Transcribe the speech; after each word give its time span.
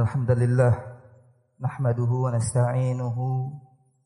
الحمد 0.00 0.30
لله 0.30 0.72
نحمده 1.60 2.10
ونستعينه 2.24 3.16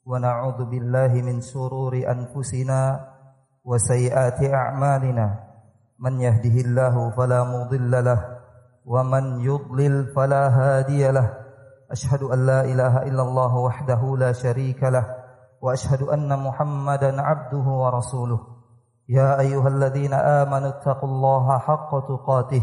ونعوذ 0.07 0.59
بالله 0.71 1.13
من 1.23 1.41
شرور 1.41 1.95
انفسنا 1.95 2.81
وسيئات 3.65 4.39
اعمالنا 4.55 5.27
من 5.99 6.21
يهده 6.21 6.57
الله 6.67 6.95
فلا 7.17 7.41
مضل 7.45 7.93
له 8.05 8.21
ومن 8.87 9.25
يضلل 9.41 9.95
فلا 10.17 10.43
هادي 10.59 11.11
له 11.11 11.29
اشهد 11.91 12.23
ان 12.23 12.47
لا 12.47 12.61
اله 12.65 12.95
الا 13.03 13.23
الله 13.23 13.53
وحده 13.57 14.03
لا 14.17 14.33
شريك 14.33 14.83
له 14.83 15.07
واشهد 15.63 16.03
ان 16.03 16.29
محمدا 16.47 17.23
عبده 17.23 17.67
ورسوله 17.83 18.41
يا 19.09 19.41
ايها 19.41 19.69
الذين 19.69 20.13
امنوا 20.15 20.69
اتقوا 20.69 21.09
الله 21.09 21.59
حق 21.59 21.91
تقاته 22.09 22.63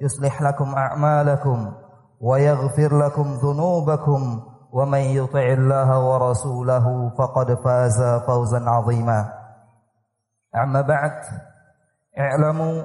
يصلح 0.00 0.42
لكم 0.42 0.74
أعمالكم 0.74 1.72
ويغفر 2.20 2.98
لكم 2.98 3.22
ذنوبكم 3.42 4.40
ومن 4.72 4.98
يطع 4.98 5.40
الله 5.52 6.00
ورسوله 6.08 7.10
فقد 7.18 7.54
فاز 7.64 8.02
فوزا 8.26 8.70
عظيما. 8.70 9.32
أما 10.64 10.80
بعد 10.80 11.12
اعلموا 12.18 12.82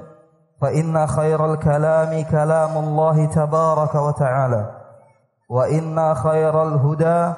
فإن 0.60 1.06
خير 1.06 1.52
الكلام 1.54 2.24
كلام 2.24 2.76
الله 2.84 3.26
تبارك 3.26 3.94
وتعالى 3.94 4.70
وإن 5.50 6.14
خير 6.14 6.62
الهدى 6.62 7.34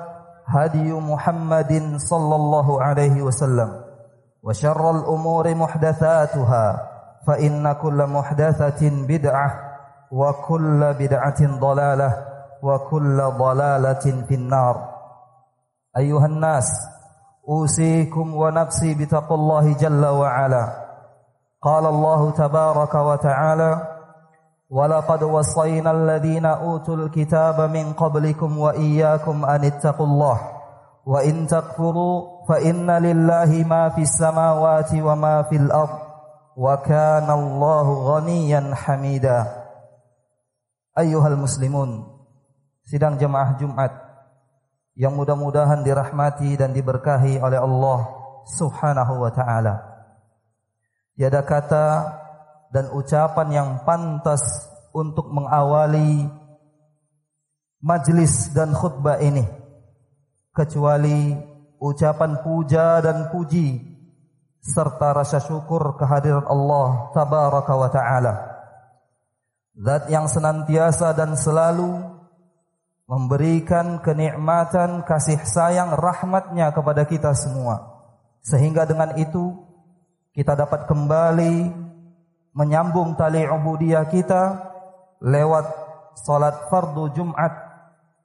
هدي 0.47 0.93
محمد 0.93 1.73
صلى 1.97 2.35
الله 2.37 2.83
عليه 2.83 3.23
وسلم 3.23 3.81
وشر 4.43 4.91
الأمور 4.91 5.55
محدثاتها 5.55 6.89
فإن 7.27 7.73
كل 7.73 8.07
محدثة 8.07 8.91
بدعة 9.09 9.51
وكل 10.13 10.95
بدعة 10.99 11.59
ضلالة 11.61 12.17
وكل 12.63 13.19
ضلالة 13.39 14.25
في 14.29 14.35
النار. 14.35 14.89
أيها 15.99 16.27
الناس 16.27 16.69
أوصيكم 17.49 18.35
ونفسي 18.35 18.95
بتقوى 18.95 19.39
الله 19.39 19.73
جل 19.77 20.07
وعلا. 20.07 20.69
قال 21.63 21.87
الله 21.87 22.31
تبارك 22.31 22.95
وتعالى 22.95 23.89
ولقد 24.71 25.23
وصينا 25.23 25.91
الذين 25.91 26.47
أوتوا 26.47 26.97
الكتاب 26.97 27.61
من 27.61 27.93
قبلكم 27.93 28.59
وإياكم 28.59 29.45
أن 29.45 29.65
اتقوا 29.65 30.07
الله 30.07 30.41
وإن 31.07 31.47
تكفروا 31.47 32.23
فإن 32.49 32.91
لله 32.91 33.65
ما 33.69 33.89
في 33.89 34.03
السماوات 34.03 34.95
وما 34.95 35.43
في 35.43 35.57
الأرض 35.57 35.99
وكان 36.58 37.30
الله 37.30 37.88
غنيا 38.10 38.62
حميدا 38.76 39.40
أيها 40.98 41.28
المسلمون 41.28 41.90
sidang 42.88 43.20
jemaah 43.20 43.60
Jumat 43.60 43.92
yang 44.98 45.14
mudah-mudahan 45.14 45.86
dirahmati 45.86 46.58
dan 46.58 46.74
diberkahi 46.74 47.38
oleh 47.38 47.60
Allah 47.62 48.00
Subhanahu 48.48 49.22
wa 49.22 49.30
taala. 49.30 49.76
Tiada 51.14 51.44
kata 51.44 51.88
dan 52.72 52.90
ucapan 52.96 53.48
yang 53.52 53.70
pantas 53.86 54.42
untuk 54.96 55.30
mengawali 55.30 56.26
majlis 57.84 58.56
dan 58.56 58.74
khutbah 58.74 59.22
ini 59.22 59.46
kecuali 60.56 61.38
ucapan 61.78 62.42
puja 62.42 62.98
dan 63.04 63.30
puji 63.30 63.91
serta 64.63 65.11
rasa 65.11 65.43
syukur 65.43 65.99
kehadiran 65.99 66.47
Allah 66.47 67.11
tabaraka 67.11 67.75
wa 67.75 67.91
taala. 67.91 68.35
Zat 69.75 70.07
yang 70.07 70.31
senantiasa 70.31 71.11
dan 71.19 71.35
selalu 71.35 71.99
memberikan 73.11 73.99
kenikmatan 73.99 75.03
kasih 75.03 75.43
sayang 75.43 75.93
rahmatnya 75.99 76.71
kepada 76.71 77.03
kita 77.05 77.35
semua 77.35 78.07
sehingga 78.41 78.87
dengan 78.87 79.19
itu 79.19 79.59
kita 80.33 80.55
dapat 80.55 80.87
kembali 80.87 81.73
menyambung 82.55 83.19
tali 83.19 83.45
ubudiyah 83.45 84.07
kita 84.09 84.71
lewat 85.21 85.67
salat 86.15 86.69
fardu 86.71 87.13
Jumat 87.17 87.53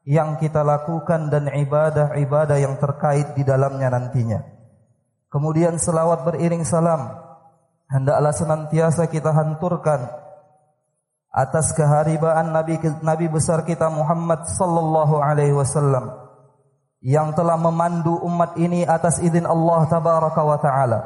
yang 0.08 0.40
kita 0.40 0.64
lakukan 0.64 1.28
dan 1.28 1.52
ibadah-ibadah 1.52 2.58
yang 2.60 2.80
terkait 2.80 3.36
di 3.36 3.44
dalamnya 3.44 3.92
nantinya. 3.92 4.57
Kemudian 5.28 5.76
selawat 5.76 6.24
beriring 6.24 6.64
salam 6.64 7.12
hendaklah 7.92 8.32
senantiasa 8.32 9.12
kita 9.12 9.32
hanturkan 9.36 10.08
atas 11.32 11.76
keharibaan 11.76 12.56
Nabi 12.56 12.80
Nabi 13.04 13.28
besar 13.28 13.68
kita 13.68 13.92
Muhammad 13.92 14.48
sallallahu 14.48 15.20
alaihi 15.20 15.54
wasallam 15.54 16.16
yang 17.04 17.36
telah 17.38 17.60
memandu 17.60 18.18
umat 18.26 18.58
ini 18.58 18.88
atas 18.88 19.22
izin 19.22 19.46
Allah 19.46 19.86
tabaraka 19.86 20.42
wa 20.42 20.58
taala 20.58 21.00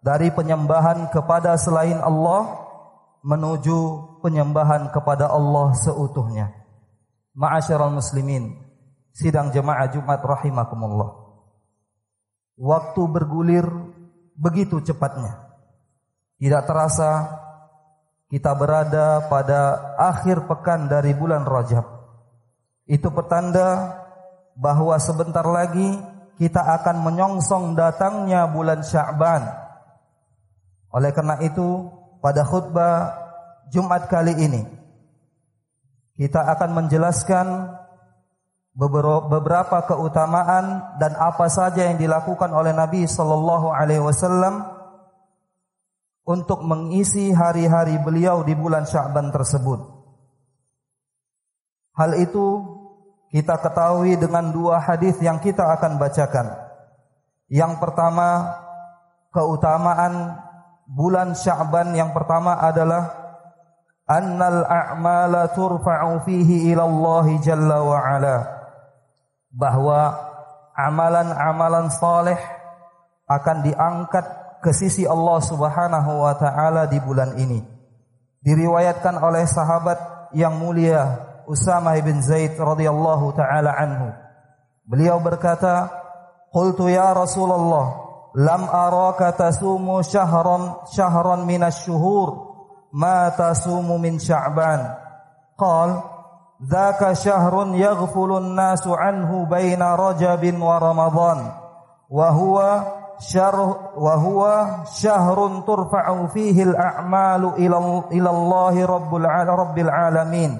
dari 0.00 0.30
penyembahan 0.30 1.10
kepada 1.10 1.58
selain 1.58 1.98
Allah 1.98 2.68
menuju 3.26 3.78
penyembahan 4.22 4.88
kepada 4.94 5.28
Allah 5.28 5.74
seutuhnya. 5.74 6.54
Ma'asyiral 7.38 7.94
muslimin, 7.94 8.56
sidang 9.14 9.52
jemaah 9.54 9.86
Jumat 9.90 10.22
rahimakumullah. 10.22 11.27
Waktu 12.58 13.02
bergulir 13.06 13.66
begitu 14.34 14.82
cepatnya. 14.82 15.46
Tidak 16.38 16.62
terasa 16.66 17.10
kita 18.28 18.52
berada 18.58 19.26
pada 19.30 19.94
akhir 19.96 20.44
pekan 20.50 20.90
dari 20.90 21.16
bulan 21.16 21.46
Rajab. 21.46 21.86
Itu 22.84 23.14
pertanda 23.14 23.98
bahawa 24.58 24.98
sebentar 24.98 25.46
lagi 25.46 25.96
kita 26.38 26.62
akan 26.62 27.02
menyongsong 27.02 27.74
datangnya 27.74 28.46
bulan 28.50 28.82
Sya'ban. 28.82 29.42
Oleh 30.94 31.10
karena 31.10 31.36
itu, 31.42 31.90
pada 32.22 32.46
khutbah 32.46 33.12
Jumat 33.68 34.08
kali 34.08 34.32
ini, 34.38 34.62
kita 36.16 36.42
akan 36.56 36.70
menjelaskan 36.84 37.46
beberapa 38.78 39.82
keutamaan 39.90 40.94
dan 41.02 41.18
apa 41.18 41.50
saja 41.50 41.90
yang 41.90 41.98
dilakukan 41.98 42.46
oleh 42.54 42.70
Nabi 42.70 43.10
sallallahu 43.10 43.74
alaihi 43.74 43.98
wasallam 43.98 44.70
untuk 46.22 46.62
mengisi 46.62 47.34
hari-hari 47.34 47.98
beliau 47.98 48.46
di 48.46 48.54
bulan 48.54 48.86
Sya'ban 48.86 49.34
tersebut. 49.34 49.82
Hal 51.98 52.14
itu 52.22 52.62
kita 53.34 53.58
ketahui 53.58 54.14
dengan 54.14 54.54
dua 54.54 54.78
hadis 54.78 55.18
yang 55.18 55.42
kita 55.42 55.66
akan 55.74 55.98
bacakan. 55.98 56.46
Yang 57.50 57.82
pertama, 57.82 58.46
keutamaan 59.34 60.38
bulan 60.86 61.34
Sya'ban 61.34 61.98
yang 61.98 62.14
pertama 62.14 62.62
adalah 62.62 63.10
annal 64.06 64.62
a'mala 64.70 65.50
turfa'u 65.50 66.22
fihi 66.22 66.70
ila 66.70 66.86
Allah 66.86 67.26
jalla 67.42 67.78
wa 67.82 67.98
ala. 67.98 68.57
Bahwa 69.48 70.28
amalan-amalan 70.78 71.90
saleh 71.90 72.38
akan 73.28 73.56
diangkat 73.66 74.24
ke 74.62 74.70
sisi 74.74 75.06
Allah 75.06 75.38
Subhanahu 75.42 76.22
wa 76.22 76.34
taala 76.38 76.86
di 76.86 76.98
bulan 77.02 77.34
ini. 77.38 77.62
Diriwayatkan 78.42 79.18
oleh 79.18 79.44
sahabat 79.44 80.30
yang 80.34 80.56
mulia 80.56 81.28
Usamah 81.48 81.96
bin 82.04 82.20
Zaid 82.20 82.54
radhiyallahu 82.60 83.32
taala 83.34 83.72
anhu. 83.74 84.12
Beliau 84.88 85.20
berkata, 85.20 85.88
"Qultu 86.52 86.88
ya 86.88 87.12
Rasulullah, 87.12 88.08
lam 88.36 88.68
araka 88.68 89.36
tasumu 89.36 90.00
syahran 90.04 90.76
syahran 90.92 91.44
min 91.44 91.64
asy-syuhur 91.64 92.28
ma 92.92 93.28
tasumu 93.32 94.00
min 94.00 94.16
Sya'ban." 94.20 94.96
Qal, 95.58 96.17
"Dzaka 96.58 97.14
syahrun 97.14 97.78
yaghfulu 97.78 98.42
an-nasu 98.42 98.94
anhu 98.94 99.46
baina 99.46 99.94
Rajab 99.94 100.42
wa 100.58 100.76
Ramadan." 100.82 101.38
Wa 102.08 102.32
huwa 102.32 102.98
syarh 103.18 103.98
wa 103.98 104.14
huwa 104.16 104.52
syahrun 104.86 105.66
turfa'u 105.66 106.30
fihi 106.30 106.62
al-a'malu 106.70 107.58
ila 107.58 107.78
ila 108.14 108.30
Allah 108.30 108.74
rabbul 108.86 109.26
rabbil 109.26 109.90
alamin 109.90 110.54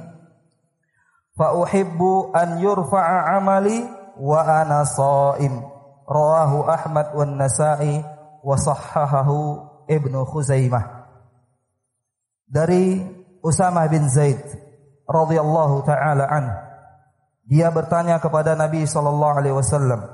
fa 1.39 1.55
uhibbu 1.55 2.35
an 2.35 2.59
yurfa'a 2.59 3.39
amali 3.39 3.87
wa 4.19 4.43
ana 4.43 4.83
sha'im 4.83 5.63
rawahu 6.03 6.67
Ahmad 6.67 7.15
wan 7.15 7.39
Nasa'i 7.39 8.03
wa 8.43 8.59
sahhahahu 8.59 9.87
Ibnu 9.87 10.27
Khuzaimah 10.27 11.07
dari 12.51 13.07
Usamah 13.39 13.87
bin 13.87 14.11
Zaid 14.11 14.43
radhiyallahu 15.09 15.89
taala 15.89 16.29
an 16.29 16.53
dia 17.49 17.73
bertanya 17.73 18.21
kepada 18.21 18.53
Nabi 18.53 18.85
sallallahu 18.85 19.35
alaihi 19.41 19.57
wasallam 19.57 20.05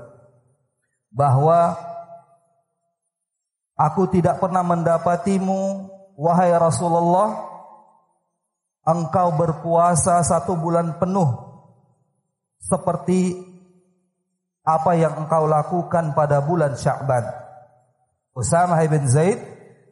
bahwa 1.11 1.75
aku 3.75 4.07
tidak 4.15 4.39
pernah 4.39 4.63
mendapatimu 4.63 5.91
wahai 6.15 6.55
Rasulullah 6.55 7.35
engkau 8.87 9.35
berpuasa 9.35 10.23
satu 10.23 10.55
bulan 10.55 10.95
penuh 11.03 11.27
seperti 12.63 13.35
apa 14.65 14.95
yang 14.97 15.27
engkau 15.27 15.45
lakukan 15.45 16.17
pada 16.17 16.41
bulan 16.41 16.73
Sya'ban. 16.79 17.29
Usamah 18.33 18.81
bin 18.89 19.05
Zaid 19.11 19.43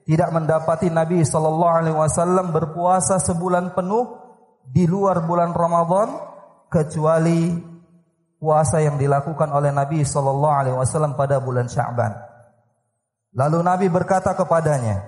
tidak 0.09 0.31
mendapati 0.31 0.89
Nabi 0.89 1.27
sallallahu 1.27 1.75
alaihi 1.77 1.99
wasallam 1.99 2.55
berpuasa 2.55 3.19
sebulan 3.19 3.77
penuh 3.77 4.22
di 4.69 4.87
luar 4.87 5.25
bulan 5.27 5.51
Ramadan 5.51 6.09
kecuali 6.71 7.53
puasa 8.39 8.83
yang 8.83 8.99
dilakukan 8.99 9.51
oleh 9.51 9.71
Nabi 9.71 10.03
sallallahu 10.03 10.57
alaihi 10.57 10.77
wasallam 10.77 11.15
pada 11.15 11.39
bulan 11.39 11.71
Sya'ban. 11.71 12.13
Lalu 13.33 13.59
Nabi 13.65 13.87
berkata 13.89 14.37
kepadanya, 14.37 15.03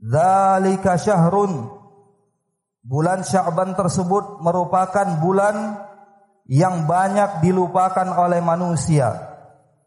"Dzalika 0.00 0.96
syahrun 0.96 1.82
Bulan 2.82 3.22
Sya'ban 3.22 3.78
tersebut 3.78 4.42
merupakan 4.42 5.06
bulan 5.22 5.78
yang 6.50 6.90
banyak 6.90 7.38
dilupakan 7.38 8.10
oleh 8.18 8.42
manusia 8.42 9.38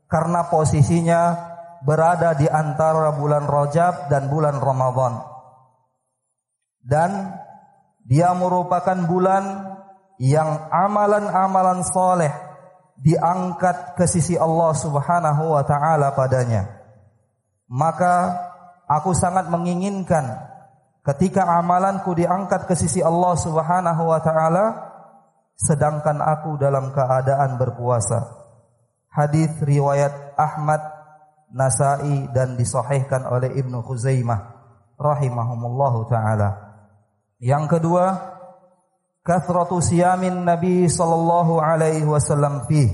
karena 0.07 0.47
posisinya 0.47 1.35
berada 1.83 2.31
di 2.39 2.47
antara 2.47 3.11
bulan 3.11 3.43
Rajab 3.43 4.07
dan 4.07 4.31
bulan 4.31 4.63
Ramadan. 4.63 5.27
Dan 6.79 7.35
dia 8.05 8.29
merupakan 8.37 8.95
bulan 9.09 9.73
yang 10.21 10.69
amalan-amalan 10.69 11.81
soleh 11.89 12.31
diangkat 13.01 13.97
ke 13.99 14.05
sisi 14.07 14.39
Allah 14.39 14.71
Subhanahu 14.77 15.57
wa 15.57 15.63
taala 15.65 16.13
padanya. 16.15 16.69
Maka 17.67 18.37
aku 18.85 19.11
sangat 19.17 19.49
menginginkan 19.49 20.37
ketika 21.01 21.49
amalanku 21.49 22.13
diangkat 22.13 22.69
ke 22.69 22.77
sisi 22.77 23.01
Allah 23.01 23.33
Subhanahu 23.35 24.03
wa 24.05 24.21
taala 24.21 24.65
sedangkan 25.57 26.21
aku 26.21 26.61
dalam 26.61 26.93
keadaan 26.93 27.57
berpuasa. 27.57 28.21
Hadis 29.11 29.49
riwayat 29.63 30.35
Ahmad, 30.35 30.83
Nasa'i 31.55 32.27
dan 32.35 32.59
disahihkan 32.59 33.23
oleh 33.23 33.55
Ibnu 33.55 33.79
Khuzaimah 33.79 34.39
rahimahumullahu 34.99 36.11
taala. 36.11 36.64
Yang 37.45 37.77
kedua, 37.77 38.05
kathratu 39.21 39.77
siyamin 39.77 40.41
Nabi 40.41 40.89
sallallahu 40.89 41.61
alaihi 41.61 42.09
wasallam 42.09 42.65
fi. 42.65 42.89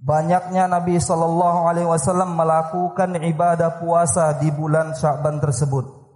Banyaknya 0.00 0.64
Nabi 0.64 0.96
sallallahu 0.96 1.68
alaihi 1.68 1.88
wasallam 1.88 2.32
melakukan 2.32 3.20
ibadah 3.20 3.76
puasa 3.76 4.32
di 4.40 4.48
bulan 4.48 4.96
Sya'ban 4.96 5.36
tersebut 5.44 6.06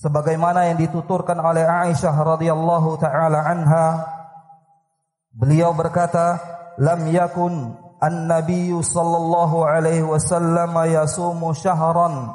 sebagaimana 0.00 0.72
yang 0.72 0.80
dituturkan 0.80 1.36
oleh 1.36 1.68
Aisyah 1.68 2.16
radhiyallahu 2.16 2.96
taala 2.96 3.44
anha 3.44 4.00
beliau 5.36 5.76
berkata 5.76 6.40
lam 6.80 7.04
yakun 7.12 7.76
an-nabiy 8.00 8.72
sallallahu 8.80 9.68
alaihi 9.68 10.08
wasallam 10.08 10.72
yasumu 10.88 11.52
syahran 11.52 12.32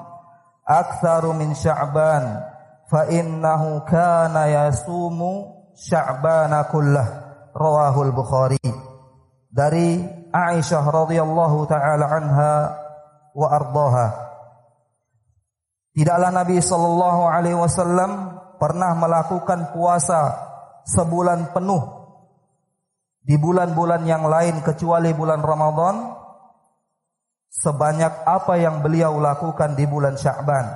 aktsaru 0.62 1.34
min 1.34 1.58
sya'ban 1.58 2.55
fa 2.90 3.10
innahu 3.10 3.84
kana 3.88 4.50
yasumu 4.50 5.72
sya'bana 5.74 6.70
kullah 6.70 7.08
rawahu 7.56 8.10
al-bukhari 8.10 8.62
dari 9.50 10.04
Aisyah 10.36 10.84
radhiyallahu 10.84 11.68
taala 11.72 12.06
anha 12.12 12.56
wa 13.32 13.48
ardhaha 13.52 14.26
Tidaklah 15.96 16.28
Nabi 16.28 16.60
sallallahu 16.60 17.24
alaihi 17.24 17.56
wasallam 17.56 18.36
pernah 18.60 18.92
melakukan 19.00 19.72
puasa 19.72 20.36
sebulan 20.84 21.56
penuh 21.56 21.88
di 23.24 23.40
bulan-bulan 23.40 24.04
yang 24.04 24.28
lain 24.28 24.60
kecuali 24.60 25.16
bulan 25.16 25.40
Ramadan 25.40 26.20
sebanyak 27.48 28.28
apa 28.28 28.60
yang 28.60 28.84
beliau 28.84 29.16
lakukan 29.24 29.80
di 29.80 29.88
bulan 29.88 30.20
Sya'ban. 30.20 30.68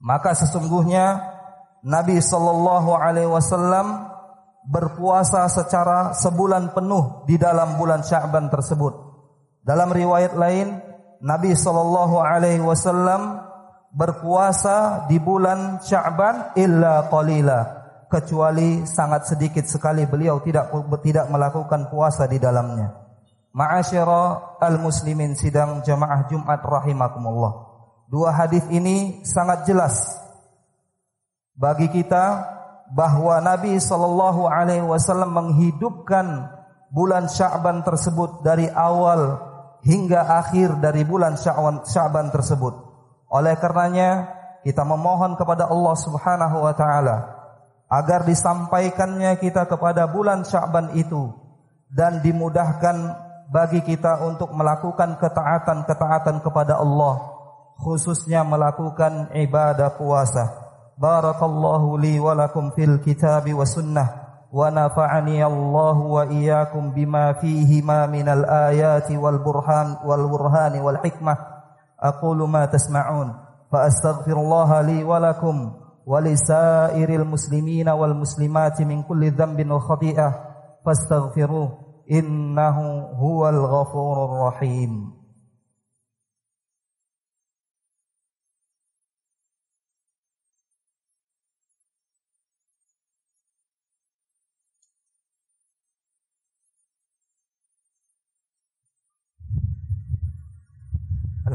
Maka 0.00 0.36
sesungguhnya 0.36 1.20
Nabi 1.86 2.20
sallallahu 2.20 2.92
alaihi 2.96 3.30
wasallam 3.30 4.10
berpuasa 4.66 5.46
secara 5.46 6.12
sebulan 6.12 6.74
penuh 6.74 7.24
di 7.24 7.38
dalam 7.38 7.78
bulan 7.78 8.02
Sya'ban 8.02 8.50
tersebut. 8.50 8.92
Dalam 9.62 9.94
riwayat 9.94 10.34
lain 10.34 10.82
Nabi 11.22 11.54
sallallahu 11.54 12.18
alaihi 12.18 12.62
wasallam 12.62 13.40
berpuasa 13.94 15.06
di 15.08 15.16
bulan 15.22 15.80
Sya'ban 15.80 16.58
illa 16.58 17.06
qalila 17.08 17.60
kecuali 18.06 18.86
sangat 18.86 19.34
sedikit 19.34 19.66
sekali 19.66 20.06
beliau 20.06 20.38
tidak 20.42 20.70
tidak 21.02 21.26
melakukan 21.30 21.90
puasa 21.90 22.26
di 22.30 22.38
dalamnya. 22.38 22.94
Ma'asyara 23.56 24.58
al-muslimin 24.60 25.32
sidang 25.32 25.80
jamaah 25.80 26.28
Jumat 26.28 26.60
rahimakumullah. 26.60 27.65
Dua 28.06 28.30
hadis 28.30 28.62
ini 28.70 29.26
sangat 29.26 29.66
jelas 29.66 30.14
bagi 31.58 31.90
kita 31.90 32.54
bahwa 32.94 33.42
Nabi 33.42 33.82
sallallahu 33.82 34.46
alaihi 34.46 34.86
wasallam 34.86 35.34
menghidupkan 35.34 36.46
bulan 36.94 37.26
Sya'ban 37.26 37.82
tersebut 37.82 38.46
dari 38.46 38.70
awal 38.70 39.42
hingga 39.82 40.22
akhir 40.38 40.78
dari 40.78 41.02
bulan 41.02 41.34
Sya'ban 41.34 42.30
tersebut. 42.30 42.74
Oleh 43.26 43.58
karenanya 43.58 44.30
kita 44.62 44.86
memohon 44.86 45.34
kepada 45.34 45.66
Allah 45.66 45.96
Subhanahu 45.98 46.62
wa 46.62 46.74
taala 46.78 47.16
agar 47.90 48.22
disampaikannya 48.22 49.34
kita 49.42 49.66
kepada 49.66 50.06
bulan 50.06 50.46
Sya'ban 50.46 50.94
itu 50.94 51.34
dan 51.90 52.22
dimudahkan 52.22 53.26
bagi 53.50 53.82
kita 53.82 54.22
untuk 54.22 54.54
melakukan 54.54 55.18
ketaatan-ketaatan 55.18 56.42
kepada 56.42 56.78
Allah 56.78 57.35
khususnya 57.76 58.42
melakukan 58.42 59.32
ibadah 59.36 59.94
puasa. 59.96 60.66
Barakallahu 60.96 62.00
li 62.00 62.16
wa 62.16 62.32
lakum 62.32 62.72
fil 62.72 63.00
kitabi 63.04 63.52
wa 63.52 63.68
sunnah 63.68 64.08
wa 64.48 64.72
nafa'ani 64.72 65.44
Allah 65.44 65.96
wa 66.00 66.24
iyyakum 66.24 66.96
bima 66.96 67.36
fihi 67.36 67.84
ma 67.84 68.08
min 68.08 68.24
al 68.24 68.48
ayati 68.48 69.12
wal 69.20 69.36
burhan 69.44 70.00
wal 70.08 70.24
burhan 70.24 70.80
wal 70.80 70.96
hikmah. 71.04 71.36
Aqulu 72.00 72.48
ma 72.48 72.64
tasma'un 72.68 73.32
fa 73.68 73.88
astaghfirullah 73.88 74.84
li 74.88 75.04
wa 75.04 75.20
lakum 75.20 75.76
wa 76.06 76.16
li 76.20 76.32
sa'iril 76.32 77.28
muslimina 77.28 77.92
wal 77.92 78.16
muslimati 78.16 78.88
min 78.88 79.04
kulli 79.04 79.32
dhanbin 79.32 79.68
wa 79.68 79.80
khati'ah 79.80 80.32
fastaghfiruh 80.80 82.04
innahu 82.08 83.16
huwal 83.18 83.60
ghafurur 83.68 84.52
rahim. 84.52 85.15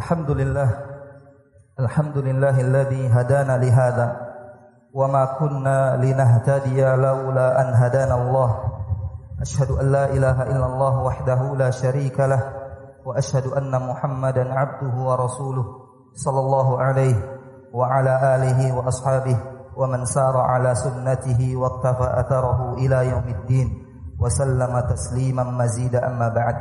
الحمد 0.01 0.31
لله 0.31 0.69
الحمد 1.79 2.17
لله 2.17 2.55
الذي 2.61 3.03
هدانا 3.13 3.57
لهذا 3.57 4.07
وما 4.93 5.25
كنا 5.39 5.95
لنهتدي 6.01 6.81
لولا 6.81 7.47
أن 7.61 7.67
هدانا 7.73 8.15
الله. 8.21 8.49
أشهد 9.41 9.69
أن 9.71 9.85
لا 9.91 10.05
إله 10.05 10.37
إلا 10.43 10.65
الله 10.65 10.93
وحده 11.03 11.39
لا 11.55 11.69
شريك 11.69 12.19
له 12.19 12.41
وأشهد 13.05 13.45
أن 13.53 13.71
محمدا 13.89 14.53
عبده 14.53 14.95
ورسوله 14.97 15.65
صلى 16.13 16.39
الله 16.39 16.81
عليه 16.81 17.15
وعلى 17.73 18.13
آله 18.35 18.59
وأصحابه 18.77 19.37
ومن 19.77 20.05
سار 20.05 20.37
على 20.37 20.75
سنته 20.75 21.55
واقتفى 21.55 22.07
أثره 22.21 22.73
إلى 22.73 23.09
يوم 23.09 23.27
الدين 23.27 23.67
وسلم 24.19 24.79
تسليما 24.79 25.43
مزيدا 25.43 26.07
أما 26.07 26.27
بعد. 26.29 26.57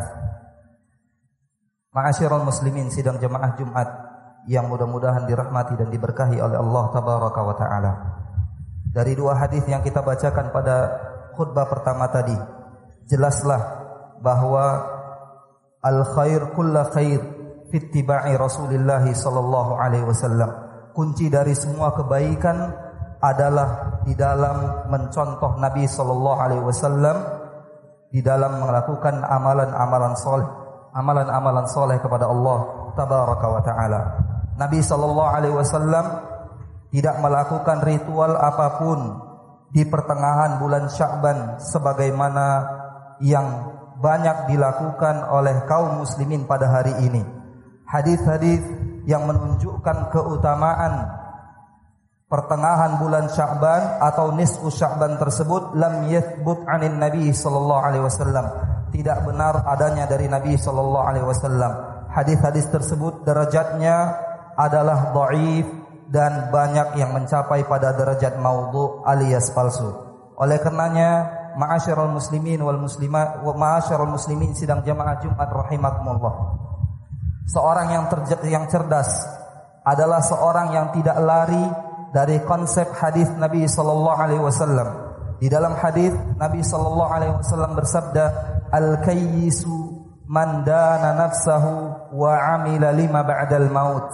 Ma'asyiral 1.90 2.46
muslimin 2.46 2.86
sidang 2.86 3.18
jemaah 3.18 3.58
Jumat 3.58 3.88
yang 4.46 4.70
mudah-mudahan 4.70 5.26
dirahmati 5.26 5.74
dan 5.74 5.90
diberkahi 5.90 6.38
oleh 6.38 6.54
Allah 6.54 6.84
tabaraka 6.94 7.40
wa 7.42 7.54
taala. 7.58 7.92
dari 8.94 9.18
dua 9.18 9.34
hadis 9.34 9.66
yang 9.66 9.82
kita 9.82 9.98
bacakan 9.98 10.54
pada 10.54 10.76
khutbah 11.34 11.66
pertama 11.66 12.06
tadi 12.10 12.34
jelaslah 13.10 13.58
bahwa 14.22 14.86
al 15.82 16.06
khair 16.14 16.54
kullu 16.54 16.78
khair 16.94 17.22
fi 17.70 17.76
ittiba'i 17.82 18.38
Rasulillah 18.38 19.02
sallallahu 19.02 19.78
alaihi 19.78 20.06
wasallam 20.06 20.50
kunci 20.94 21.26
dari 21.26 21.58
semua 21.58 21.90
kebaikan 21.94 22.70
adalah 23.18 24.02
di 24.06 24.14
dalam 24.14 24.86
mencontoh 24.90 25.58
Nabi 25.58 25.90
sallallahu 25.90 26.38
alaihi 26.38 26.64
wasallam 26.66 27.16
di 28.10 28.22
dalam 28.22 28.62
melakukan 28.62 29.22
amalan-amalan 29.22 30.14
soleh 30.18 30.59
amalan-amalan 30.94 31.66
soleh 31.70 31.98
kepada 32.02 32.26
Allah 32.26 32.92
tabaraka 32.98 33.46
wa 33.46 33.62
taala 33.62 34.00
Nabi 34.60 34.84
sallallahu 34.84 35.30
alaihi 35.32 35.56
wasallam 35.56 36.06
tidak 36.92 37.16
melakukan 37.22 37.80
ritual 37.86 38.36
apapun 38.36 39.30
di 39.70 39.86
pertengahan 39.86 40.58
bulan 40.58 40.90
Sya'ban 40.90 41.62
sebagaimana 41.62 42.46
yang 43.22 43.46
banyak 44.02 44.50
dilakukan 44.50 45.22
oleh 45.30 45.64
kaum 45.70 46.02
muslimin 46.02 46.44
pada 46.50 46.66
hari 46.66 46.92
ini. 47.06 47.22
Hadis-hadis 47.86 48.60
yang 49.06 49.24
menunjukkan 49.30 50.10
keutamaan 50.10 51.08
pertengahan 52.26 52.98
bulan 52.98 53.30
Sya'ban 53.30 54.02
atau 54.02 54.34
nisfu 54.34 54.68
Sya'ban 54.68 55.16
tersebut 55.16 55.78
lam 55.78 56.10
yathbut 56.10 56.66
'anil 56.66 56.98
Nabi 56.98 57.30
sallallahu 57.30 57.80
alaihi 57.86 58.04
wasallam. 58.04 58.46
Tidak 58.90 59.18
benar 59.22 59.62
adanya 59.70 60.06
dari 60.10 60.26
Nabi 60.26 60.58
sallallahu 60.58 61.06
alaihi 61.06 61.26
wasallam. 61.26 61.72
Hadis-hadis 62.10 62.66
tersebut 62.74 63.22
derajatnya 63.22 64.18
adalah 64.58 65.14
dhaif 65.14 65.66
dan 66.10 66.50
banyak 66.50 66.98
yang 66.98 67.14
mencapai 67.14 67.62
pada 67.70 67.94
derajat 67.94 68.34
maudhu 68.42 69.06
alias 69.06 69.54
palsu. 69.54 69.86
Oleh 70.34 70.58
karenanya, 70.58 71.30
ma'asyiral 71.54 72.10
muslimin 72.10 72.58
wal 72.66 72.82
muslimat 72.82 73.46
wa 73.46 73.54
ma'asyiral 73.54 74.10
muslimin 74.10 74.50
sidang 74.58 74.82
jamaah 74.82 75.22
Jumat 75.22 75.46
rahimakumullah. 75.46 76.34
Seorang 77.46 77.94
yang 77.94 78.04
yang 78.46 78.66
cerdas 78.66 79.10
adalah 79.86 80.18
seorang 80.22 80.74
yang 80.74 80.86
tidak 80.94 81.18
lari 81.22 81.64
dari 82.10 82.42
konsep 82.42 82.90
hadis 82.98 83.30
Nabi 83.38 83.66
sallallahu 83.70 84.18
alaihi 84.18 84.42
wasallam. 84.42 84.88
Di 85.40 85.48
dalam 85.48 85.72
hadis 85.78 86.12
Nabi 86.36 86.60
sallallahu 86.60 87.10
alaihi 87.10 87.32
wasallam 87.38 87.72
bersabda, 87.78 88.24
"Al-kayyisu 88.70 89.74
man 90.30 90.62
dana 90.62 91.14
nafsahu 91.14 92.14
wa 92.14 92.32
'amila 92.34 92.94
lima 92.94 93.26
ba'dal 93.26 93.68
maut." 93.70 94.10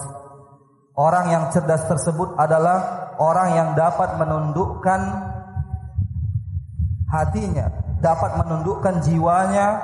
Orang 0.97 1.29
yang 1.29 1.53
cerdas 1.53 1.85
tersebut 1.85 2.33
adalah 2.41 3.13
orang 3.21 3.49
yang 3.53 3.69
dapat 3.77 4.17
menundukkan 4.17 5.01
hatinya, 7.05 7.69
dapat 8.01 8.41
menundukkan 8.41 9.05
jiwanya 9.05 9.77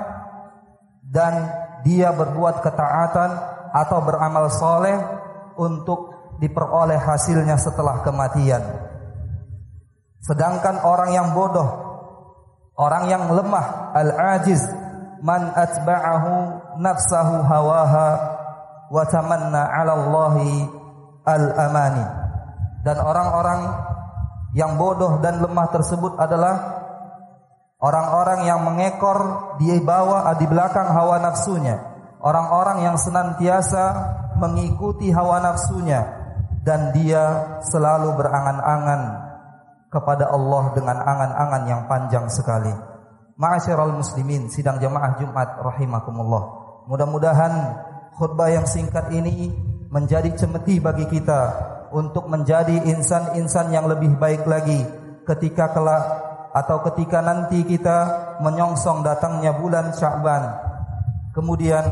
dan 1.06 1.54
dia 1.86 2.10
berbuat 2.10 2.66
ketaatan 2.66 3.30
atau 3.74 4.00
beramal 4.02 4.50
soleh 4.50 4.98
untuk 5.58 6.14
diperoleh 6.42 6.98
hasilnya 6.98 7.62
setelah 7.62 8.02
kematian. 8.02 8.62
Sedangkan 10.24 10.82
orang 10.82 11.14
yang 11.14 11.28
bodoh, 11.36 11.93
orang 12.78 13.10
yang 13.10 13.30
lemah, 13.30 13.94
al-ajiz, 13.94 14.62
man 15.24 15.54
atba'ahu 15.56 16.34
nafsahu 16.82 17.46
hawaha 17.48 18.08
wa 18.92 19.04
tamanna 19.08 19.72
'ala 19.72 19.94
Allahi 19.96 20.68
al-amani. 21.24 22.06
Dan 22.84 23.00
orang-orang 23.00 23.62
yang 24.54 24.76
bodoh 24.76 25.24
dan 25.24 25.40
lemah 25.40 25.72
tersebut 25.72 26.20
adalah 26.20 26.84
orang-orang 27.80 28.46
yang 28.46 28.62
mengekor 28.68 29.56
di 29.58 29.72
bawah 29.80 30.30
di 30.36 30.46
belakang 30.46 30.92
hawa 30.92 31.24
nafsunya. 31.24 31.80
Orang-orang 32.24 32.88
yang 32.88 32.96
senantiasa 33.00 33.84
mengikuti 34.40 35.12
hawa 35.12 35.40
nafsunya. 35.44 36.22
Dan 36.64 36.96
dia 36.96 37.60
selalu 37.60 38.16
berangan-angan 38.16 39.02
kepada 39.94 40.34
Allah 40.34 40.74
dengan 40.74 40.98
angan-angan 40.98 41.64
yang 41.70 41.82
panjang 41.86 42.26
sekali. 42.26 42.74
Ma'asyiral 43.38 43.94
muslimin 43.94 44.50
sidang 44.50 44.82
jamaah 44.82 45.22
Jumat 45.22 45.62
rahimakumullah. 45.62 46.44
Mudah-mudahan 46.90 47.54
khutbah 48.18 48.50
yang 48.50 48.66
singkat 48.66 49.14
ini 49.14 49.54
menjadi 49.94 50.34
cemeti 50.34 50.82
bagi 50.82 51.06
kita 51.06 51.70
untuk 51.94 52.26
menjadi 52.26 52.90
insan-insan 52.90 53.70
yang 53.70 53.86
lebih 53.86 54.18
baik 54.18 54.50
lagi 54.50 54.82
ketika 55.30 55.70
kelak 55.78 56.02
atau 56.58 56.82
ketika 56.90 57.22
nanti 57.22 57.62
kita 57.62 57.98
menyongsong 58.42 59.06
datangnya 59.06 59.54
bulan 59.54 59.94
Sya'ban. 59.94 60.44
Kemudian 61.38 61.86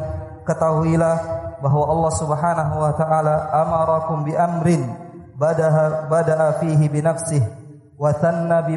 ketahuilah 0.45 1.17
bahwa 1.61 1.85
Allah 1.85 2.13
Subhanahu 2.17 2.75
wa 2.81 2.93
taala 2.97 3.49
amarakum 3.53 4.25
bi 4.25 4.33
amrin 4.33 4.89
badaha 5.37 6.09
bada'a 6.09 6.61
fihi 6.61 6.85
bi 6.89 7.01
nafsihi 7.01 7.60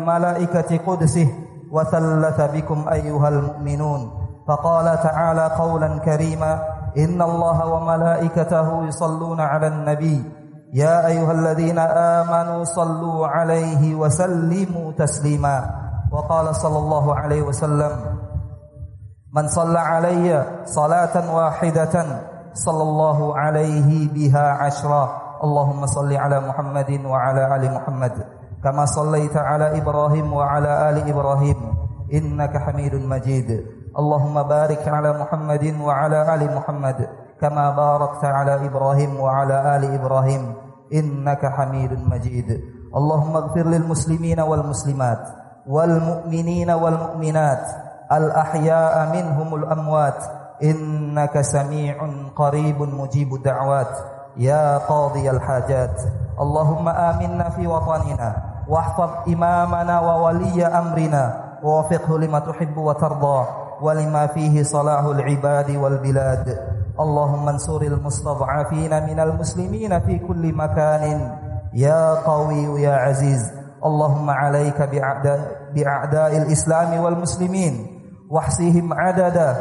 malaikati 0.04 0.84
qudsihi 0.84 1.72
wa 1.72 1.80
thallatha 1.88 2.52
bikum 2.52 2.84
ayyuhal 2.84 3.40
mu'minun. 3.56 4.12
Faqala 4.44 5.00
ta'ala 5.00 5.56
qawlan 5.56 6.04
karima 6.04 6.74
إن 6.94 7.18
الله 7.18 7.58
وملائكته 7.66 8.86
يصلون 8.86 9.40
على 9.40 9.66
النبي. 9.66 10.30
يا 10.78 11.06
أيها 11.06 11.32
الذين 11.32 11.78
آمنوا 11.78 12.64
صلوا 12.64 13.26
عليه 13.26 13.94
وسلموا 13.94 14.92
تسليما. 14.94 15.56
وقال 16.12 16.54
صلى 16.54 16.78
الله 16.78 17.14
عليه 17.14 17.42
وسلم 17.42 17.92
من 19.34 19.48
صلى 19.48 19.78
علي 19.78 20.46
صلاة 20.70 21.34
واحدة 21.34 21.94
صلى 22.54 22.82
الله 22.82 23.18
عليه 23.38 23.90
بها 24.14 24.46
عشرا. 24.62 25.04
اللهم 25.42 25.86
صل 25.86 26.12
على 26.14 26.40
محمد 26.46 26.90
وعلى 27.10 27.42
آل 27.56 27.74
محمد. 27.74 28.14
كما 28.64 28.84
صليت 28.84 29.36
على 29.36 29.78
إبراهيم 29.78 30.32
وعلى 30.32 30.90
آل 30.90 30.96
إبراهيم 31.08 31.56
إنك 32.12 32.56
حميد 32.56 32.94
مجيد. 32.94 33.48
اللهم 33.98 34.42
بارك 34.42 34.88
على 34.88 35.10
محمد 35.20 35.64
وعلى 35.80 36.34
آل 36.34 36.42
محمد 36.56 37.08
كما 37.40 37.70
باركت 37.70 38.24
على 38.24 38.66
إبراهيم 38.66 39.20
وعلى 39.20 39.76
آل 39.76 39.84
إبراهيم 40.00 40.54
إنك 40.94 41.46
حميد 41.46 41.92
مجيد. 41.92 42.48
اللهم 42.96 43.36
اغفر 43.36 43.66
للمسلمين 43.66 44.40
والمسلمات 44.40 45.22
والمؤمنين 45.66 46.70
والمؤمنات 46.70 47.64
الأحياء 48.12 48.94
منهم 49.12 49.54
الأموات 49.54 50.20
إنك 50.62 51.40
سميع 51.40 51.96
قريب 52.36 52.82
مجيب 52.82 53.34
الدعوات. 53.34 53.92
يا 54.36 54.78
قاضي 54.78 55.30
الحاجات 55.30 56.00
اللهم 56.40 56.88
آمنا 56.88 57.48
في 57.50 57.66
وطننا. 57.66 58.53
واحفظ 58.68 59.10
إمامنا 59.28 60.00
وولي 60.00 60.66
أمرنا 60.66 61.44
ووفقه 61.62 62.18
لما 62.18 62.38
تحب 62.38 62.76
وترضى 62.76 63.46
ولما 63.82 64.26
فيه 64.26 64.62
صلاح 64.62 65.04
العباد 65.04 65.70
والبلاد. 65.70 66.58
اللهم 67.00 67.48
انصر 67.48 67.80
المستضعفين 67.82 69.02
من 69.06 69.20
المسلمين 69.20 70.00
في 70.00 70.18
كل 70.18 70.54
مكان. 70.54 71.30
يا 71.74 72.14
قوي 72.14 72.82
يا 72.82 72.94
عزيز 72.94 73.52
اللهم 73.84 74.30
عليك 74.30 74.82
بأعداء, 74.82 75.40
بأعداء 75.74 76.36
الإسلام 76.36 77.00
والمسلمين. 77.04 77.74
واحصيهم 78.30 78.94
عددا 78.94 79.56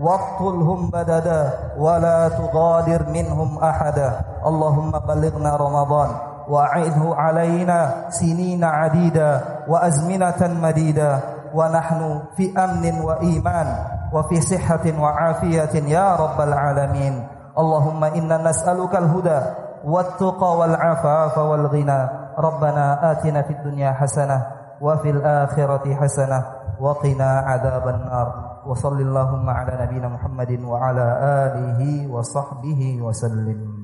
واقتلهم 0.00 0.90
بددا 0.90 1.42
ولا 1.78 2.28
تغادر 2.28 3.02
منهم 3.08 3.58
أحدا. 3.58 4.20
اللهم 4.46 4.90
بلغنا 4.90 5.56
رمضان. 5.56 6.33
وأعده 6.48 7.14
علينا 7.14 8.10
سنين 8.10 8.64
عديدا 8.64 9.40
وأزمنة 9.68 10.40
مديدا 10.62 11.20
ونحن 11.54 12.22
في 12.36 12.58
أمن 12.58 13.00
وإيمان 13.00 13.68
وفي 14.12 14.40
صحة 14.40 14.84
وعافية 15.00 15.74
يا 15.88 16.16
رب 16.16 16.40
العالمين. 16.40 17.14
اللهم 17.58 18.04
إنا 18.04 18.36
نسألك 18.50 18.94
الهدى 18.96 19.40
والتقى 19.84 20.50
والعفاف 20.58 21.38
والغنى. 21.38 22.00
ربنا 22.38 23.12
آتنا 23.12 23.42
في 23.42 23.52
الدنيا 23.52 23.92
حسنة 23.92 24.46
وفي 24.80 25.10
الآخرة 25.10 25.94
حسنة 25.94 26.44
وقنا 26.80 27.30
عذاب 27.46 27.88
النار. 27.88 28.28
وصل 28.66 29.00
اللهم 29.00 29.50
على 29.50 29.72
نبينا 29.86 30.08
محمد 30.08 30.60
وعلى 30.64 31.06
آله 31.22 31.80
وصحبه 32.10 32.98
وسلم. 33.02 33.83